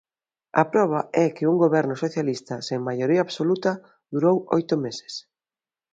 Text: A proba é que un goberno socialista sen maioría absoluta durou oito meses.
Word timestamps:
A 0.61 0.63
proba 0.73 1.01
é 1.23 1.25
que 1.35 1.49
un 1.51 1.55
goberno 1.63 1.95
socialista 2.03 2.55
sen 2.67 2.79
maioría 2.87 3.21
absoluta 3.23 3.71
durou 4.13 4.35
oito 4.57 4.75
meses. 4.85 5.13